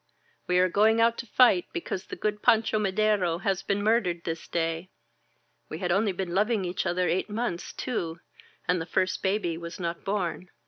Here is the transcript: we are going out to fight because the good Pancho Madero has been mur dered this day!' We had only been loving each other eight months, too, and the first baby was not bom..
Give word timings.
we 0.47 0.57
are 0.57 0.67
going 0.67 0.99
out 0.99 1.15
to 1.15 1.27
fight 1.27 1.65
because 1.73 2.05
the 2.05 2.15
good 2.15 2.41
Pancho 2.41 2.79
Madero 2.79 3.37
has 3.37 3.61
been 3.61 3.83
mur 3.83 4.01
dered 4.01 4.23
this 4.23 4.47
day!' 4.47 4.89
We 5.69 5.77
had 5.77 5.91
only 5.91 6.11
been 6.11 6.33
loving 6.33 6.65
each 6.65 6.87
other 6.87 7.07
eight 7.07 7.29
months, 7.29 7.71
too, 7.71 8.19
and 8.67 8.81
the 8.81 8.87
first 8.87 9.21
baby 9.21 9.59
was 9.59 9.79
not 9.79 10.03
bom.. 10.03 10.47